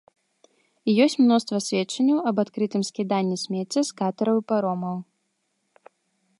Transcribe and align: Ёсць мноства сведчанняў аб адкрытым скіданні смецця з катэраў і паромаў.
Ёсць 1.03 1.15
мноства 1.25 1.57
сведчанняў 1.65 2.17
аб 2.31 2.35
адкрытым 2.45 2.81
скіданні 2.89 3.37
смецця 3.45 3.81
з 3.91 3.95
катэраў 4.01 4.37
і 4.43 4.47
паромаў. 4.53 4.97